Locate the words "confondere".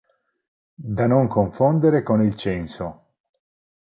1.27-2.01